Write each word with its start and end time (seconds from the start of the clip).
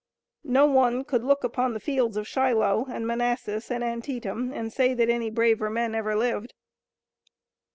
No 0.49 0.65
one 0.65 1.03
could 1.03 1.23
look 1.23 1.43
upon 1.43 1.75
the 1.75 1.79
fields 1.79 2.17
of 2.17 2.27
Shiloh, 2.27 2.87
and 2.89 3.05
Manassas 3.05 3.69
and 3.69 3.83
Antietam 3.83 4.51
and 4.51 4.73
say 4.73 4.95
that 4.95 5.09
any 5.11 5.29
braver 5.29 5.69
men 5.69 5.93
ever 5.93 6.15
lived. 6.15 6.55